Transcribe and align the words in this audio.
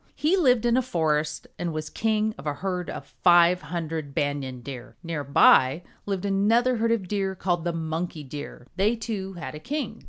He 0.15 0.35
lived 0.35 0.65
in 0.65 0.75
a 0.77 0.81
forest 0.81 1.45
and 1.59 1.73
was 1.73 1.91
king 1.91 2.33
of 2.35 2.47
a 2.47 2.55
herd 2.55 2.89
of 2.89 3.05
five 3.05 3.61
hundred 3.61 4.15
Banyan 4.15 4.61
Deer. 4.61 4.95
Near 5.03 5.23
by 5.23 5.83
lived 6.07 6.25
another 6.25 6.77
herd 6.77 6.91
of 6.91 7.07
Deer, 7.07 7.35
called 7.35 7.65
the 7.65 7.71
Monkey 7.71 8.23
Deer. 8.23 8.65
They, 8.77 8.95
too, 8.95 9.33
had 9.33 9.53
a 9.53 9.59
king. 9.59 9.99